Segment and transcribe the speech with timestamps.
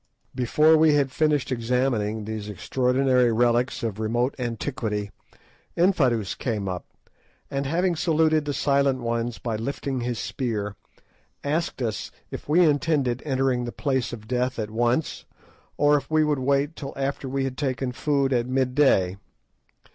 [0.33, 5.11] Before we had finished examining these extraordinary relics of remote antiquity,
[5.77, 6.87] Infadoos came up,
[7.51, 10.75] and having saluted the "Silent Ones" by lifting his spear,
[11.43, 15.25] asked us if we intended entering the "Place of Death" at once,
[15.77, 19.17] or if we would wait till after we had taken food at mid day.